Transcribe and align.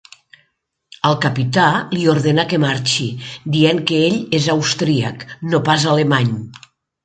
El 1.09 1.17
Capità 1.25 1.65
li 1.97 2.07
ordena 2.15 2.47
que 2.55 2.59
marxi, 2.65 3.07
dient 3.59 3.85
que 3.93 4.01
ell 4.09 4.19
és 4.41 4.51
austríac, 4.57 5.31
no 5.53 5.65
pas 5.71 5.91
alemany. 5.97 6.37